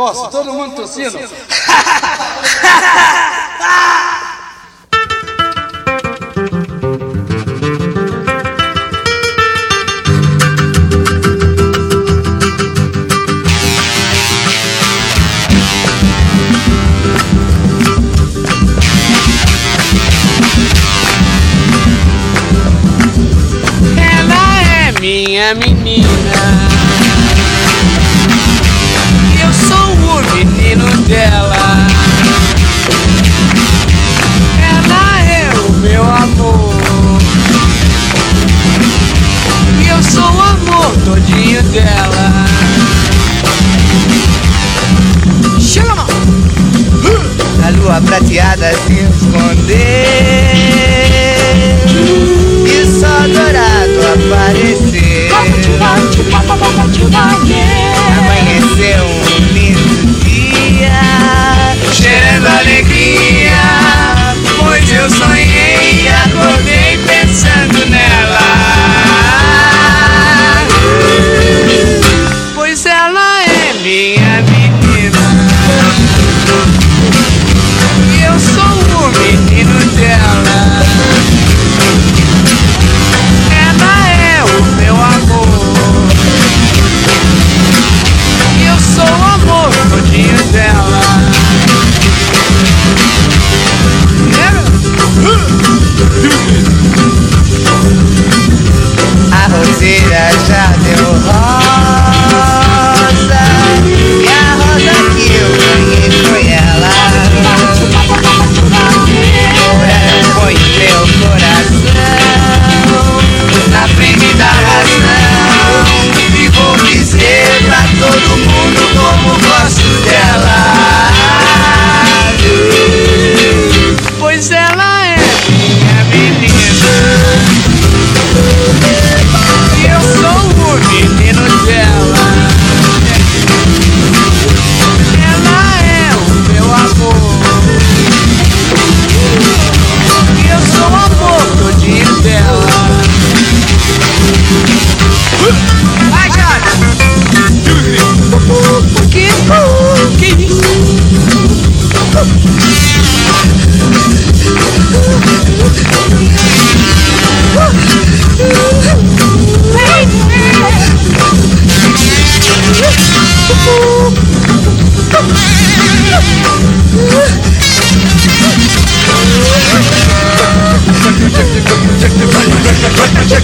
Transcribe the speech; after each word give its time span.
Tosse, 0.00 0.30
todo 0.30 0.54
mundo 0.54 0.76
tossindo. 0.76 1.18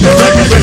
Let 0.02 0.36
me 0.36 0.50
go. 0.50 0.55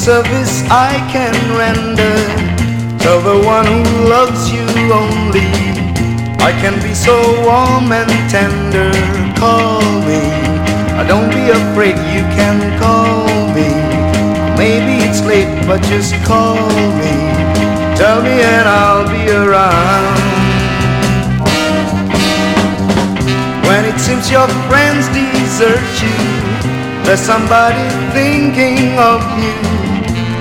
Service 0.00 0.64
I 0.70 0.96
can 1.12 1.36
render. 1.60 2.16
Tell 3.04 3.20
the 3.20 3.36
one 3.44 3.66
who 3.66 4.08
loves 4.08 4.50
you 4.50 4.64
only. 4.88 5.52
I 6.40 6.56
can 6.56 6.80
be 6.80 6.94
so 6.94 7.16
warm 7.44 7.92
and 7.92 8.08
tender. 8.32 8.88
Call 9.36 9.84
me. 10.08 10.24
Don't 11.04 11.28
be 11.28 11.52
afraid, 11.52 12.00
you 12.16 12.24
can 12.32 12.56
call 12.80 13.28
me. 13.52 13.68
Maybe 14.56 15.04
it's 15.04 15.20
late, 15.20 15.52
but 15.68 15.82
just 15.92 16.14
call 16.24 16.56
me. 16.96 17.14
Tell 18.00 18.22
me 18.22 18.40
and 18.40 18.66
I'll 18.66 19.04
be 19.04 19.28
around. 19.28 20.16
When 23.68 23.84
it 23.84 24.00
seems 24.00 24.30
your 24.30 24.48
friends 24.64 25.04
desert 25.12 25.84
you, 26.00 26.16
there's 27.04 27.20
somebody 27.20 27.84
thinking 28.16 28.96
of 28.96 29.20
you. 29.44 29.69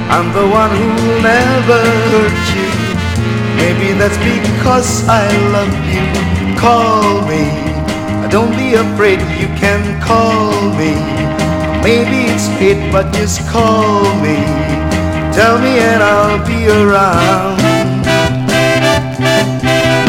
I'm 0.10 0.34
the 0.34 0.48
one 0.50 0.72
who'll 0.72 1.22
never 1.22 1.82
hurt 2.10 2.42
you. 2.58 2.70
Maybe 3.62 3.94
that's 3.94 4.18
because 4.18 5.08
I 5.08 5.30
love 5.54 5.70
you. 5.94 6.06
Call 6.58 7.22
me. 7.30 7.46
Don't 8.30 8.50
be 8.58 8.74
afraid, 8.74 9.20
you 9.40 9.48
can 9.62 10.02
call 10.02 10.52
me. 10.74 10.94
Maybe 11.86 12.26
it's 12.26 12.50
late, 12.60 12.92
but 12.92 13.14
just 13.14 13.48
call 13.50 14.02
me. 14.22 14.38
Tell 15.32 15.60
me 15.60 15.78
and 15.78 16.02
I'll 16.02 16.46
be 16.46 16.68
around. 16.68 17.62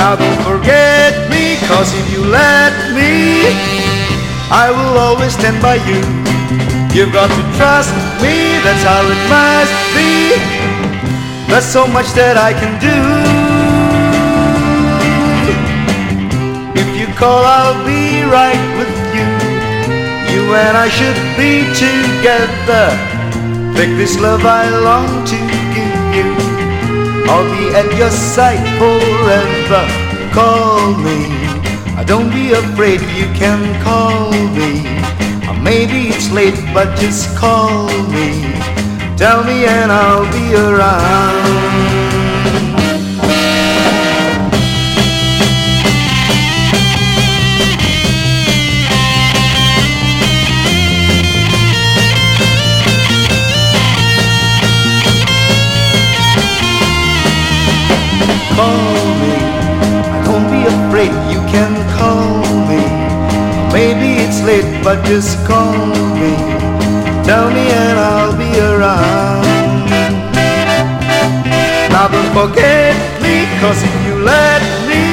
Now 0.00 0.16
don't 0.16 0.40
forget 0.48 1.12
me, 1.30 1.56
cause 1.68 1.92
if 1.92 2.10
you 2.10 2.24
let 2.24 2.72
me, 2.96 3.52
I 4.50 4.70
will 4.70 4.98
always 4.98 5.34
stand 5.34 5.60
by 5.60 5.76
you. 5.76 6.19
You've 6.92 7.12
got 7.12 7.30
to 7.30 7.42
trust 7.56 7.94
me, 8.20 8.58
that's 8.66 8.82
how 8.82 9.06
it 9.06 9.22
must 9.30 9.78
be. 9.94 10.34
There's 11.46 11.64
so 11.64 11.86
much 11.86 12.10
that 12.18 12.34
I 12.36 12.50
can 12.50 12.74
do. 12.82 12.98
If 16.74 16.88
you 16.98 17.06
call, 17.14 17.46
I'll 17.46 17.78
be 17.86 18.26
right 18.26 18.58
with 18.74 18.90
you. 19.14 19.28
You 20.34 20.42
and 20.50 20.76
I 20.76 20.90
should 20.90 21.14
be 21.38 21.62
together. 21.78 22.90
Take 23.78 23.94
this 23.96 24.18
love 24.18 24.44
I 24.44 24.66
long 24.82 25.24
to 25.30 25.36
give 25.70 25.94
you. 26.10 26.26
I'll 27.30 27.46
be 27.54 27.70
at 27.70 27.86
your 27.96 28.10
side 28.10 28.66
forever. 28.82 29.86
Call 30.34 30.98
me. 30.98 31.30
Don't 32.04 32.30
be 32.34 32.50
afraid, 32.50 33.00
you 33.14 33.30
can 33.38 33.62
call 33.84 34.32
me. 34.58 34.82
Maybe 35.58 36.08
it's 36.08 36.30
late, 36.30 36.58
but 36.72 36.96
just 36.98 37.36
call 37.36 37.88
me. 38.08 38.42
Tell 39.16 39.44
me 39.44 39.66
and 39.66 39.90
I'll 39.92 40.30
be 40.32 40.54
around. 40.54 41.99
Late, 64.50 64.70
but 64.82 64.98
just 65.06 65.32
call 65.46 65.86
me. 66.22 66.34
Tell 67.28 67.46
me 67.56 67.64
and 67.82 67.96
I'll 68.10 68.36
be 68.44 68.50
around. 68.70 69.46
Now 71.94 72.06
don't 72.14 72.32
forget 72.40 72.94
me, 73.24 73.34
cause 73.62 73.80
if 73.88 73.94
you 74.06 74.14
let 74.34 74.62
me, 74.90 75.04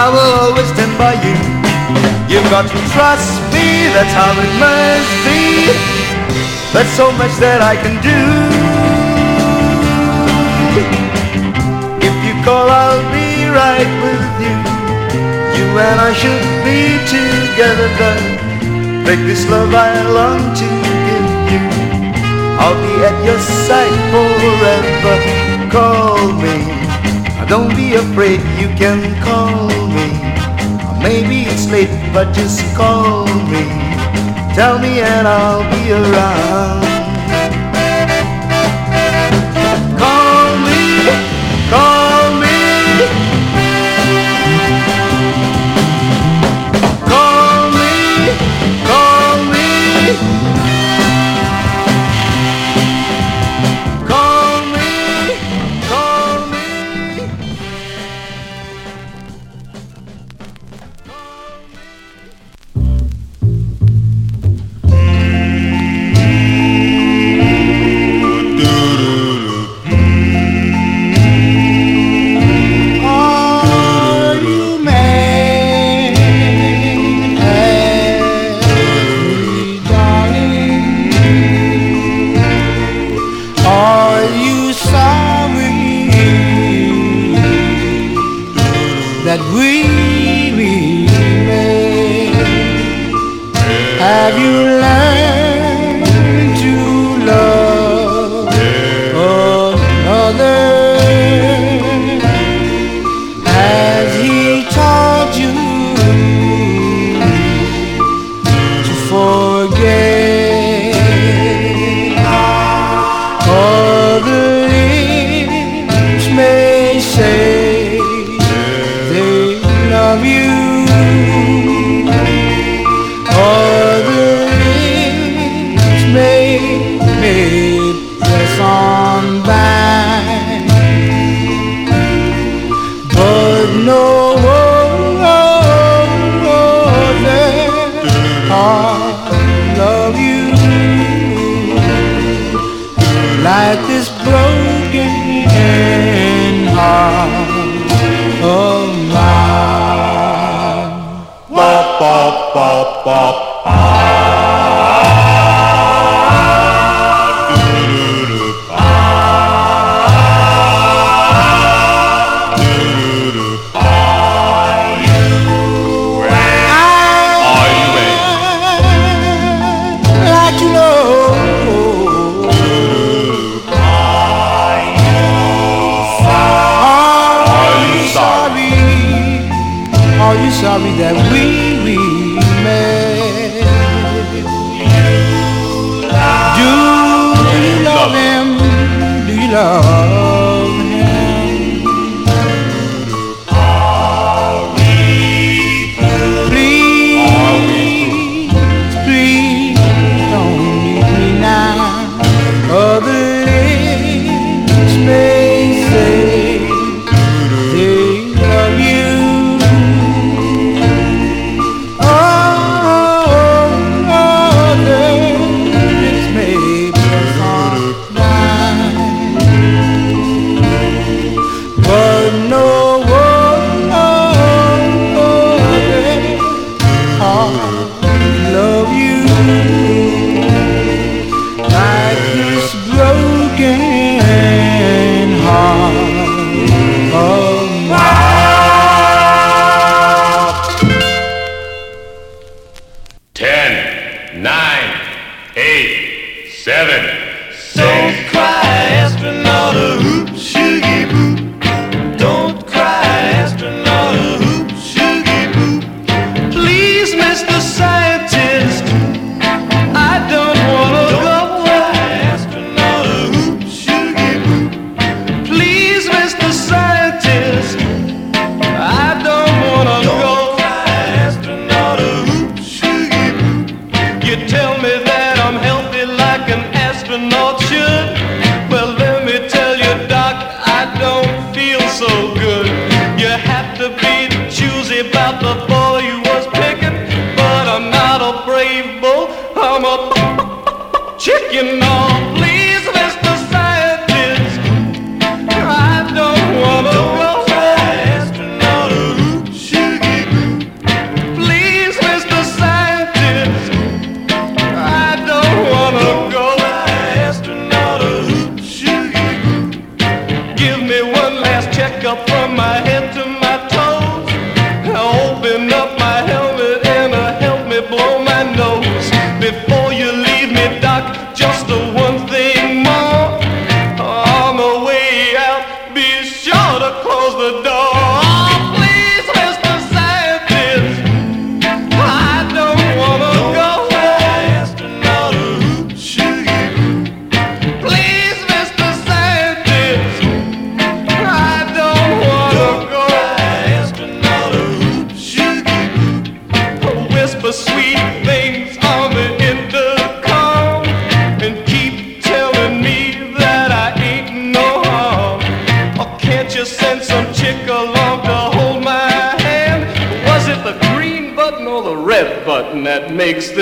I 0.00 0.04
will 0.12 0.32
always 0.42 0.68
stand 0.74 0.94
by 1.04 1.14
you. 1.26 1.36
You've 2.30 2.50
got 2.54 2.66
to 2.74 2.78
trust 2.94 3.32
me, 3.54 3.66
that's 3.94 4.14
how 4.20 4.32
it 4.44 4.52
must 4.66 5.12
be. 5.26 5.42
There's 6.72 6.92
so 7.00 7.06
much 7.20 7.34
that 7.44 7.60
I 7.72 7.74
can 7.82 7.96
do. 8.12 8.20
If 12.08 12.14
you 12.26 12.34
call, 12.44 12.68
I'll 12.68 13.06
be 13.16 13.28
right 13.60 13.90
with 14.02 14.12
you. 14.12 14.15
And 15.78 16.00
I 16.00 16.12
should 16.14 16.46
be 16.64 16.96
together 17.04 17.88
then. 18.00 19.04
Take 19.04 19.20
this 19.26 19.46
love 19.50 19.74
I 19.74 20.08
long 20.08 20.40
to 20.56 20.68
give 21.06 21.28
you. 21.52 21.60
I'll 22.58 22.80
be 22.80 22.94
at 23.04 23.16
your 23.28 23.38
side 23.38 23.98
forever. 24.10 25.16
Call 25.70 26.32
me. 26.32 26.56
Don't 27.46 27.76
be 27.76 27.94
afraid, 27.94 28.40
you 28.58 28.68
can 28.74 29.00
call 29.22 29.68
me. 29.68 30.08
Maybe 31.02 31.42
it's 31.42 31.70
late, 31.70 31.92
but 32.12 32.32
just 32.32 32.64
call 32.74 33.26
me. 33.52 33.68
Tell 34.56 34.78
me 34.78 35.00
and 35.00 35.28
I'll 35.28 35.62
be 35.70 35.92
around. 35.92 36.95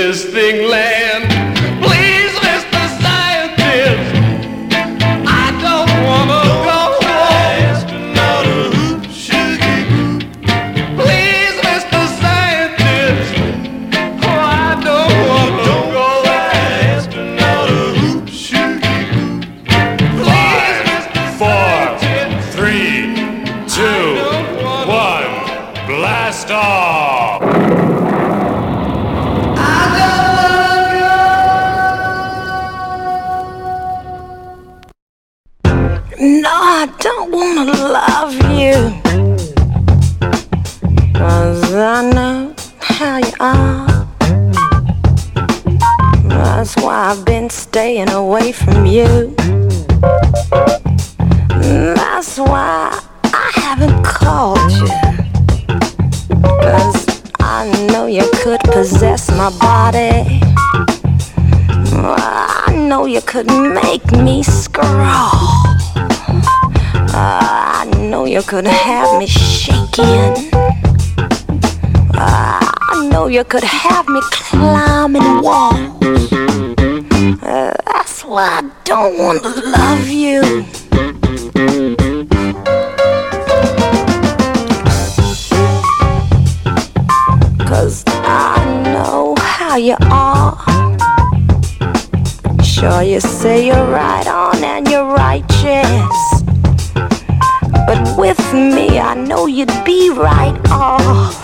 is 0.04 0.32
this? 0.32 0.43
you're 68.34 68.42
gonna 68.42 68.68
have 68.68 69.16
me 69.16 69.28
shaking. 69.28 70.50
Ah, 72.14 72.74
I 72.90 73.08
know 73.08 73.28
you 73.28 73.44
could 73.44 73.62
have 73.62 74.08
me 74.08 74.20
climbing 74.32 75.40
walls. 75.40 76.32
Uh, 77.44 77.72
that's 77.86 78.24
why 78.24 78.58
I 78.58 78.70
don't 78.82 79.18
want 79.18 79.40
to 79.44 79.50
love 79.70 80.08
you. 80.08 80.42
Cause 87.68 88.02
I 88.08 88.82
know 88.82 89.36
how 89.38 89.76
you 89.76 89.94
are. 90.10 90.58
Sure, 92.64 93.00
you 93.00 93.20
say 93.20 93.68
you're 93.68 93.86
right 93.92 94.26
on 94.26 94.64
and 94.64 94.88
you're 94.88 95.06
righteous 95.06 96.33
but 97.94 98.18
with 98.18 98.52
me, 98.52 98.98
I 98.98 99.14
know 99.14 99.46
you'd 99.46 99.84
be 99.84 100.10
right 100.10 100.58
off. 100.70 101.36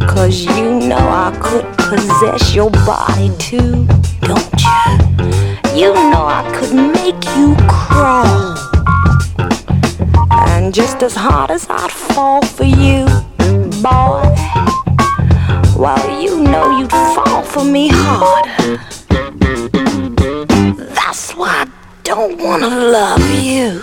Cause 0.00 0.44
you 0.44 0.80
know 0.88 0.96
I 0.96 1.36
could 1.42 1.66
possess 1.76 2.54
your 2.54 2.70
body 2.70 3.30
too, 3.38 3.86
don't 4.22 4.60
you? 4.66 5.80
You 5.80 5.92
know 6.10 6.24
I 6.26 6.42
could 6.56 6.74
make 6.74 7.22
you 7.36 7.54
crawl. 7.68 8.56
And 10.30 10.74
just 10.74 11.02
as 11.02 11.14
hard 11.14 11.50
as 11.50 11.66
I'd 11.68 11.90
fall 11.90 12.42
for 12.42 12.64
you, 12.64 13.04
boy, 13.82 14.24
well, 15.76 16.22
you 16.22 16.42
know 16.42 16.78
you'd 16.78 16.90
fall 16.90 17.42
for 17.42 17.64
me 17.64 17.90
harder. 17.92 18.78
That's 20.94 21.32
why 21.32 21.64
I 21.64 21.68
don't 22.04 22.40
wanna 22.40 22.68
love 22.68 23.30
you. 23.42 23.80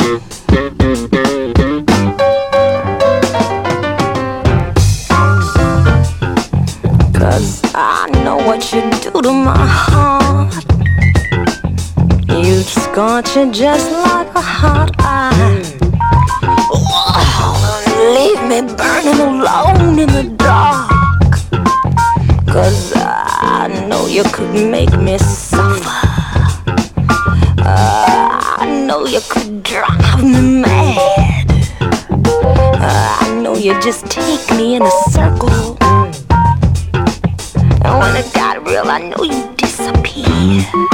To 9.25 9.33
my 9.33 9.65
heart. 9.65 10.53
You'd 12.29 12.63
scorch 12.63 13.35
it 13.35 13.51
just 13.51 13.91
like 13.91 14.29
a 14.35 14.45
hot 14.57 14.91
iron. 14.99 15.63
leave 18.15 18.41
me 18.51 18.59
burning 18.77 19.21
alone 19.29 19.97
in 19.97 20.09
the 20.17 20.25
dark. 20.37 20.91
Cause 22.45 22.93
I 22.95 23.67
know 23.89 24.05
you 24.05 24.23
could 24.25 24.53
make 24.53 24.93
me 24.99 25.17
suffer. 25.17 25.89
Uh, 27.65 28.57
I 28.61 28.85
know 28.85 29.07
you 29.07 29.21
could 29.27 29.63
drive 29.63 30.23
me 30.23 30.61
mad. 30.61 31.49
Uh, 32.87 33.17
I 33.21 33.39
know 33.41 33.55
you 33.55 33.73
just 33.81 34.05
take 34.05 34.47
me 34.51 34.75
in 34.75 34.83
a 34.83 34.91
circle. 35.09 35.77
And 37.85 37.99
when 37.99 38.15
it 38.17 38.34
real, 38.75 38.91
I 38.91 38.99
know 38.99 39.23
you 39.23 39.53
disappear. 39.55 40.84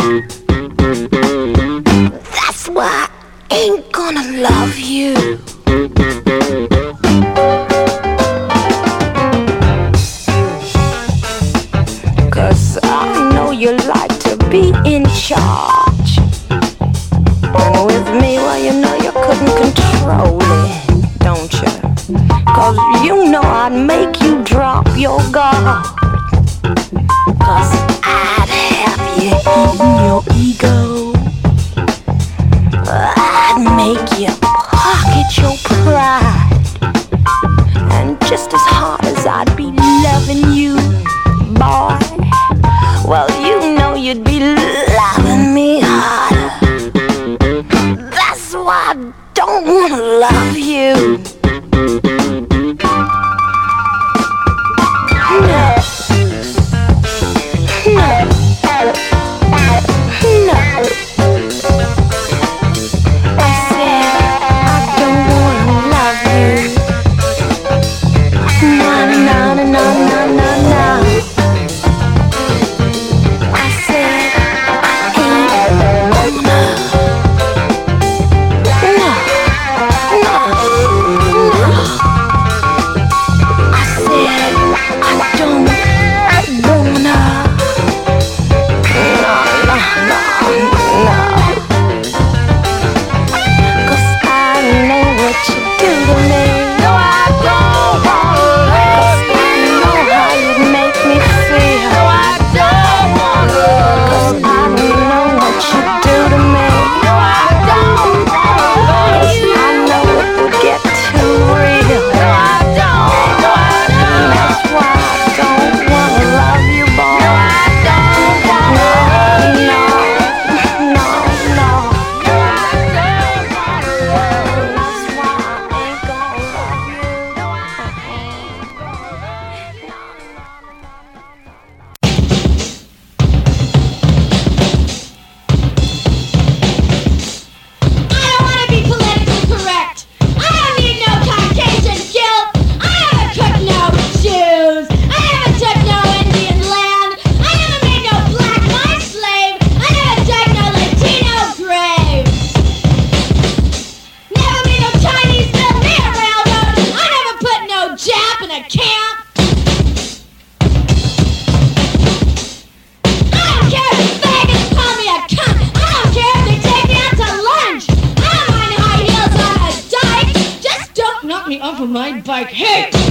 off 171.71 171.79
of 171.79 171.89
my 171.89 172.19
bike. 172.19 172.47
Hey! 172.47 173.10